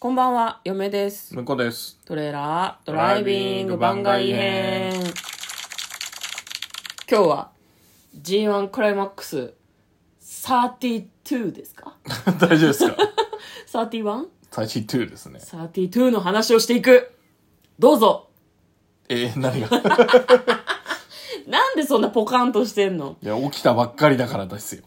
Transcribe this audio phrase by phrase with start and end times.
[0.00, 1.34] こんばんは、嫁です。
[1.34, 1.98] 向こうです。
[2.04, 4.92] トレーラードライビング番外編。
[7.10, 7.50] 今日は
[8.22, 9.54] G1 クライマックス
[10.22, 11.96] 32ですか？
[12.38, 12.96] 大丈夫ですか
[13.72, 15.40] ?31?32 32ですね。
[16.12, 17.12] の話をしていく。
[17.80, 18.28] どうぞ。
[19.08, 19.68] えー、何が？
[21.48, 23.16] なんでそんなポカンとしてんの？
[23.20, 24.84] いや、起きたばっかりだからですよ。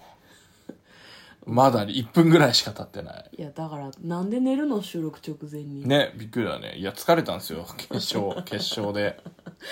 [1.46, 3.30] まだ1分ぐらいしか経ってない。
[3.38, 4.82] いや、だから、なんで寝るの？
[4.82, 5.88] 収録直前に。
[5.88, 6.76] ね、びっくりだね。
[6.78, 7.66] いや、疲れたんですよ。
[7.78, 9.20] 決勝、決勝で。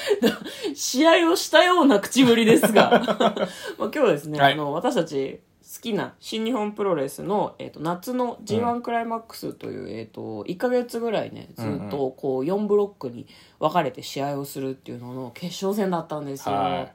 [0.74, 2.90] 試合をしたような口ぶりですが。
[3.77, 13.27] まあ今日はですね、はいあの、私たち好きな新日本プロレスの、えっ、と、夏の G1 クライマックスという、えっ、と、1ヶ月ぐらいね、ずっとこう、4ブロックに
[13.60, 16.55] 分かれて試合をするっていうのの決勝戦だったんですよ。
[16.55, 16.94] はい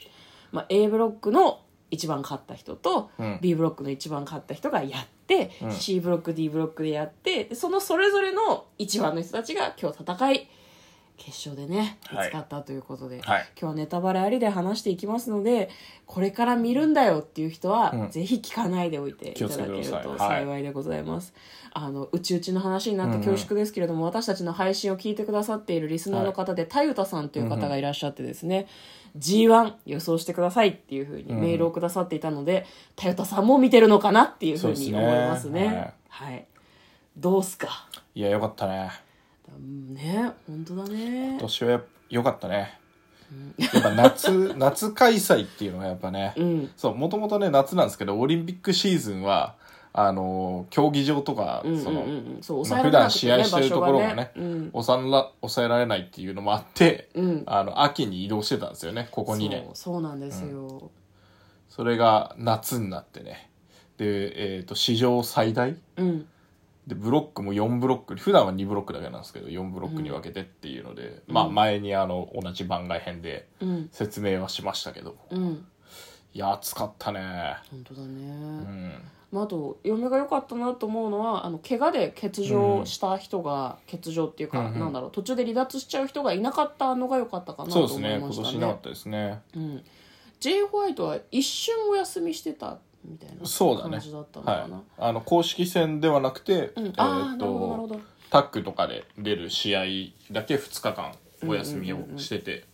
[0.54, 3.38] まあ、A ブロックの一番勝った人と、うん。
[3.41, 10.49] B ブロックの一番勝った人がやって、C ブロック D ブロックでやってでそのそれぞれの一番の人たちが今日戦い
[11.16, 12.29] 決勝でね見はい。
[12.29, 13.46] つかったということで、はい。
[13.59, 15.70] 今日はネタバレありで話していきますので
[16.07, 18.10] これから見るんだよっていう人は、うん。
[18.10, 21.32] ぜひ聞かないでおいていただけると幸いでございます、
[21.73, 28.66] あのうちうちの話になって恐縮ですけれども、私たちの配信を聞いてくださっているリスナーの方で、たゆたさんという方がいらっしゃってですね、
[29.16, 35.60] G1 予想してくださいっていうふうにメールをくださっていたので、たゆたさんも見てるのかなっていうふうに思いますね。
[35.60, 35.95] すね。
[36.09, 36.46] はい、
[37.16, 37.88] どうすか？
[38.15, 38.90] いや、よかったね。
[39.59, 41.30] うんね本当だね。
[41.30, 42.79] 今年はやっぱよかったね。
[43.57, 46.71] やっぱ夏、 夏開催っていうのがやっぱね、うん。
[46.77, 49.57] そう、もともとね、夏なんですけど、オリンピックシーズンは、
[49.93, 52.05] あの、競技場とか、うんうんその、
[52.41, 54.32] そうまあ、普段試合してるところがね
[54.73, 57.43] 抑えら抑えられないっていうのもあって、うん。
[57.47, 60.91] あの秋に移動してたんですよねここ2年そうなんですよ、
[61.69, 63.51] それが夏になってね。
[63.97, 66.27] で、えー、と史上最大うん
[66.87, 73.88] でブロックも4ブロック普段は2ブロックだけなんですけど4ブロックに分けてっていうので、まあ前にあの同じ番外編でうん。
[73.91, 75.16] 説明はしましたけど。
[75.31, 75.66] うん。
[76.34, 77.56] いや暑かったね。
[77.70, 78.92] 本当だね、うん。
[79.32, 84.78] まあ、あと嫁が良かったなと思うのはあの怪我で欠場した人が、欠場っていうか、うんうん。
[84.81, 89.41] なんだろう途中で離脱しちゃう人がいなかったのが良かったかなとそうですね今思いましたね年なかったですね。
[89.56, 89.84] うん、
[90.41, 90.62] J.
[90.64, 93.91] ホワイトは一瞬お休みしてたみたいなそうだね。
[93.92, 94.82] 感じだったのかな、はい。
[94.98, 96.87] あの公式戦ではなくて、うん。
[96.87, 98.00] えーるほどなるほとど。
[98.31, 99.82] タッグとかで出る試合
[100.32, 101.12] だけ2日間
[101.47, 102.64] お休みをしてて、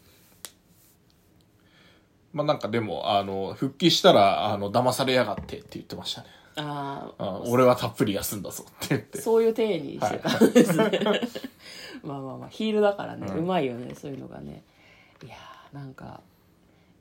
[2.32, 6.28] まあなんかでもあの復帰したらあの騙されやがってって言ってましたね。
[6.56, 9.20] あああ俺はたっぷり休んだぞって言って。
[9.20, 11.00] そういう体にしてたんですね、
[12.02, 14.62] まあまあまあヒールだからね、ううんまいよねそういうのがね。
[15.24, 16.20] いやーなんか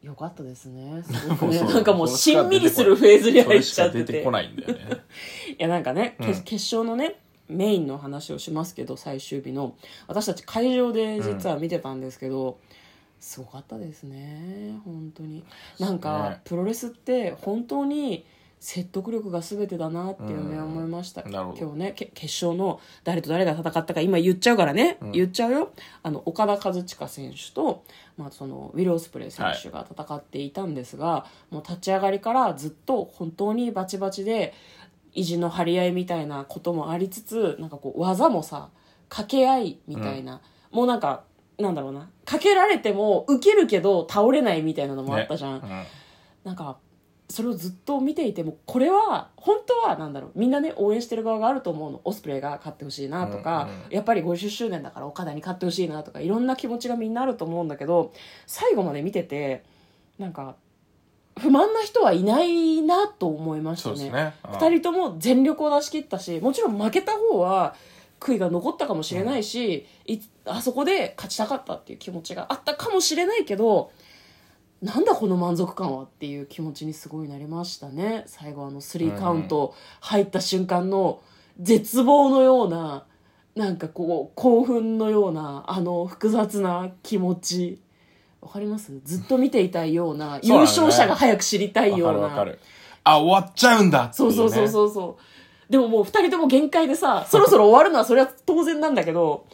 [0.04, 1.04] よかったですね。
[1.06, 1.60] すごくね。
[1.62, 4.14] なんかもうしんみりするフェーズに入っちゃってて。
[4.14, 4.80] てこないんだよね。
[5.58, 6.44] いやなんかね、けうん。
[6.44, 9.76] 決勝のねメインの話をしますけど最終日の。
[10.08, 12.60] 私たち会場で実は見てたんですけど、
[13.20, 14.80] すごかったですね。
[14.86, 15.44] 本当に。
[15.80, 16.42] なんか、ね。
[16.46, 18.26] プロレスって本当に
[18.60, 25.72] 説得力が全てだなっていうのを思いました、今日ねけ決勝の誰と誰が戦ったか今言っちゃうからね、言っちゃうよ。
[26.04, 27.84] あの岡田和親選手と、
[28.18, 34.54] まあ、そのウィル・オスプレイ選手が戦っていたんですが、もう立ち上がりからずっと本当にバチバチで
[35.14, 38.70] 意地の張り合いみたいなこともありつつなんかこう技もさ
[39.08, 40.42] 掛け合いみたいな、
[40.72, 41.24] もうなんか
[41.58, 45.88] なんだろうなかけられても受けるけど倒れないみたいなのもあったじゃん、ね。
[46.44, 46.78] なんか
[47.30, 52.02] それをずっと見ていてもこれは本当はなんだろうみんなね応援してる側があると思うの。
[52.04, 58.12] オスプレイが勝ってほしいなとか、うんやっぱり50周年だから岡田に勝ってほしいなとかいろんな気持ちがみんなあると思うんだけど
[58.48, 59.64] 最後まで見てて
[60.18, 60.56] なんか
[61.40, 63.96] 不満な人はいないなと思いましたね。
[63.96, 64.34] そうですね。
[64.44, 67.76] 2人とも全力を出し切ったしもちろん負けた方は
[68.20, 73.92] 悔いが残ったかもしれないし、いあそこで勝ちたかったっていう気持ちがあったかもしれないけど
[74.82, 78.24] なんだこの満足感はっていう気持ちにすごいなりましたね。
[78.28, 81.22] 最後あのスリーカウント入った瞬間の
[81.60, 83.04] 絶望のような
[83.56, 87.82] なんかこう興奮のようなあの複雑な気持ち。
[88.42, 89.02] わかります？
[89.04, 92.20] ずっと見ていたいような、優勝者が早く知りたいような。
[92.20, 92.60] わかるわかる。
[93.04, 95.72] あ終わっちゃうんだそうそうそうそうそう。
[95.72, 99.46] でももう二人とも限界でさ、そろそろ終わるのはそれは当然なんだけど、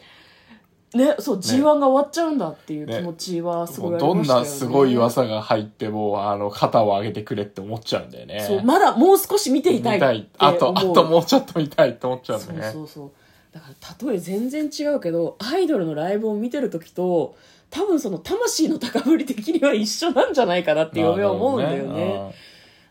[0.96, 4.48] ね、そう、G1 が終わっちゃうんだっていう気持ちはすごいありどんましたよね。
[4.48, 8.40] なすごい噂が入ってもあの肩を上げてくれって思っちゃうんだよね。
[8.40, 10.28] そう、まだもう少し見ていたいたい。
[10.38, 12.72] あとあともうちょっと見たいって思っちゃうんだそうよね。
[12.72, 13.10] そうそう。
[13.52, 13.68] だか
[14.04, 17.36] ら例え全然違うけど、アイドルのライブを見てる時と、
[17.70, 22.34] 多分その魂の高ぶり的には一緒なんじゃないかなって嫁は思うんだよね。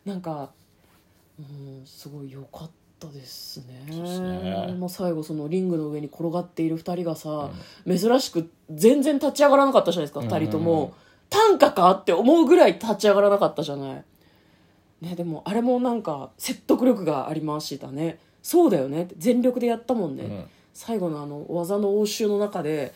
[0.05, 0.21] なん。
[0.21, 0.49] か、
[1.39, 3.85] うん、すごい良かっったですね。
[3.89, 4.73] ね。
[4.73, 7.51] もう最後そのリングの上に転がっている2人がさ、
[7.85, 10.77] 珍しく全然立ち上がらなかったじゃないですか2人とも、うん。
[10.77, 10.91] うんうん
[11.29, 14.03] 短歌かって思うぐらい立ち上がらなかったじゃない。
[15.01, 18.19] ねでもあれもなんか説得力がありましたね。
[18.41, 19.03] そうだよね。
[19.03, 20.45] って全力でやったもんね、うん。
[20.73, 22.93] 最後のあの技の応酬の中で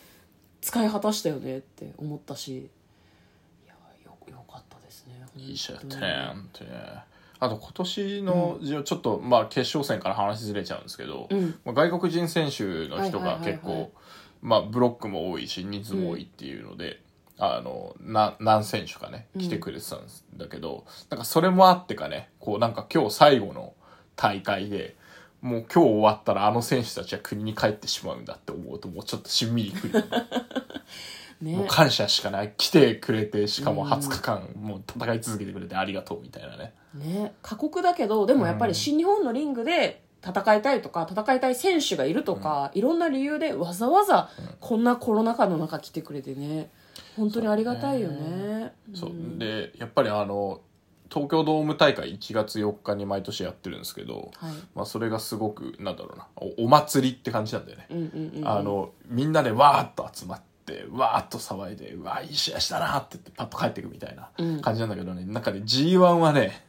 [0.60, 2.56] 使い果たしたよねって思ったし。
[2.58, 2.68] い
[3.66, 3.74] や
[4.04, 5.26] よよかったですね。
[5.36, 6.76] いい試合だっ本当にたね本当にね
[7.40, 11.58] あと今年の、ちょっとまあ決勝戦から話ずれちゃうんですけど、うん。
[11.64, 13.92] まあ、外国人選手の人が結構、
[14.42, 17.00] まあ、ブロックも多いし人数も多いっていうので、
[17.42, 20.02] あのな何選手かね来てくれてたん
[20.36, 23.72] だけどなんかそれもあってかねこうなんか今日最後の
[24.14, 24.94] 大会で
[25.40, 30.04] もう今日終わったらあの選手たちは国に帰ってしまうんだって思うともうちょっとしんみりくる、
[31.40, 31.56] ね。
[31.56, 32.54] もう感謝しかない。
[32.56, 36.74] 来てくれてしかも20日間もう戦い続けてくれてありがとうみたいなね。
[36.94, 37.34] ね。
[37.42, 46.70] 過酷だけどでもやっぱり新日本のリングで戦いたいとか戦いたい選手がいるとか、いろんな理由でわざわざこんなコロナ禍の中来てくれてね。
[47.16, 48.72] 本当にありがたいよね。
[48.94, 49.38] そう、ん。
[49.38, 50.60] でやっぱりあの
[51.12, 54.52] 東京ドーム大会1月4日に毎年やってるんですけど、はい。
[54.74, 64.60] まあ、それがすごくなんだろうなおお祭りって感じなんだよね、うんうんうんあのみんなでわーっと集まってわーっと騒いでうわーいい試合したなって言ってパッと帰っていくみたいなうん。
[64.60, 66.64] 感じなんだけどね、なんかね G1 はね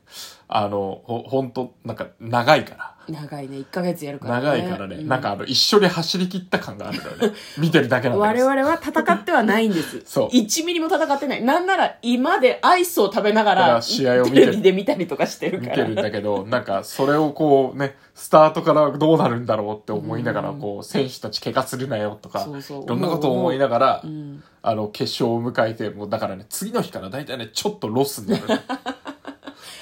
[0.47, 2.95] あのほほんとなんか長いから。
[3.09, 3.57] 長いね。
[3.57, 4.45] 1ヶ月やるからね。
[4.45, 7.37] 長いからね、うなんかあの一緒に走り切った感があるのよね。
[7.57, 8.49] 見てるだけなんだ我けど。
[8.49, 10.01] 々は戦ってはないんです。
[10.05, 10.27] そう。
[10.29, 11.43] 1ミリも戦ってない。
[11.43, 14.45] なんなら今でアイスを食べながらら、試合を見てる。
[14.45, 15.71] テレビで見たりとかしてるから。
[15.71, 22.83] 見てるんだけど、なんか、それをこうね、スタートからどうなるんだろうって思いながら、こう、選手たち怪我するなよとか、そうそう。
[22.83, 24.43] いろんなことを思いながらう、ん。
[24.63, 28.43] あの、決勝を迎えて、もうだからね、次の日から大体ね、ちょっとロスになる。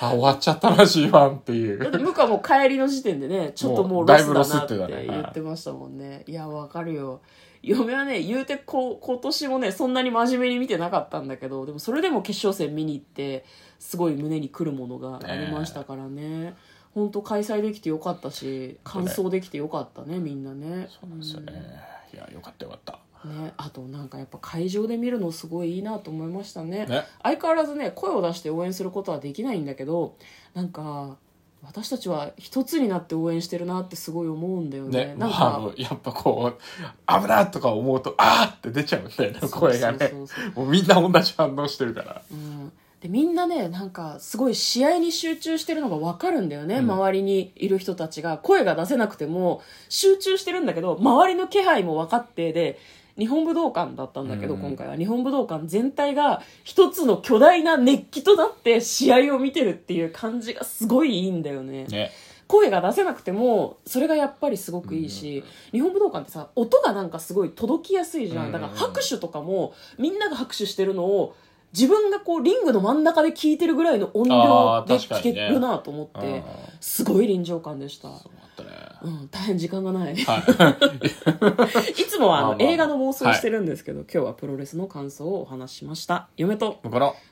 [0.01, 2.01] あ、終わっちゃったな、G1 っていだって、う。
[2.01, 6.23] 向こうはもう帰りの時点でね、ちょっとももううロスだなって言ってましたもんね。
[6.27, 7.21] いや、わかるよ。
[7.61, 13.45] 嫁はね、言うてこう、今年もね、そんなに真面目に見てなかったんだけど、でもそれでも決勝戦見に行って、
[13.79, 16.55] すごい胸にくるものがありましたからね。
[16.93, 20.87] 本当開催できてよかったし、完走できてよかったね、みんなね。
[20.89, 21.53] そうなんですよね。
[22.13, 22.99] いや、よかったよかった。
[23.25, 26.85] ね、あとなんかやっぱ会場で見るのすごいいいなと思いましたね。
[26.85, 27.05] ね。
[27.21, 30.15] 相変わらずね声を出して応援することはできないんだけど
[30.53, 31.17] なんか
[31.61, 35.07] 私たちは一つになって応援してるなってすごい思うんだよね。
[35.07, 40.13] ね、なんまあやっぱこう、危なとか思うと、あーって出ちゃうんだよね、声がね。
[40.55, 42.21] もうみんな同じ反応してるから。
[42.31, 42.71] うん。
[43.01, 48.37] でみんなねなんかすごい試合に集中してるのが分かるんだよね、周りにいる人たちが。
[48.37, 52.79] 声が出せなくても集中してるんだけど周りの気配も分かってで
[53.19, 54.61] 日本武道館だったんだけど、うん。
[54.61, 61.85] 今回は日本武道館全体が一つの巨大な熱気となって試合を見てるっていう感じがすごいいいんだよね。
[61.85, 62.11] ね。
[62.47, 68.51] 声が出せなくてもそれがやっぱりすごくいいし、日本武道館ってさ音がなんかすごい届きやすいじゃん。
[68.51, 71.35] だから拍手とかもみんなが拍手してるのを
[71.73, 75.29] 自分がこうリングの真ん中で聞いてるぐらいの音量あーで確かにね。
[75.29, 76.43] 聞けるなと思って、うん。
[76.79, 78.09] すごい臨場感でした。
[79.03, 80.13] うん、大変時間がない。
[80.13, 81.93] いはい。
[82.09, 86.27] つもはあのまあまあ映画の妄想をしてるんですけど、今日はプロレスの感想をお話ししました。
[86.37, 86.79] 嫁と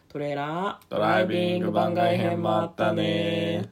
[0.09, 3.69] トレーラードライビング番外編もあったね